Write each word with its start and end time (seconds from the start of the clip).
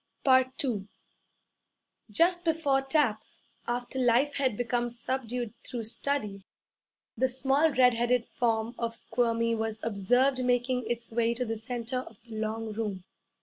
II 0.27 0.87
Just 2.09 2.43
before 2.43 2.81
taps, 2.81 3.43
after 3.67 3.99
life 3.99 4.33
had 4.37 4.57
become 4.57 4.89
subdued 4.89 5.53
through 5.63 5.83
study, 5.83 6.43
the 7.15 7.27
small 7.27 7.71
red 7.71 7.93
headed 7.93 8.25
form 8.25 8.73
of 8.79 8.95
Squirmy 8.95 9.53
was 9.53 9.79
observed 9.83 10.43
making 10.43 10.89
its 10.89 11.11
way 11.11 11.35
to 11.35 11.45
the 11.45 11.55
centre 11.55 11.99
of 11.99 12.19
the 12.23 12.35
long 12.35 12.73
room. 12.73 13.03